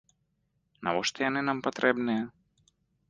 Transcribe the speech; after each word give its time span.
Навошта 0.87 1.19
яны 1.29 1.41
нам 1.49 1.57
патрэбныя? 1.67 2.21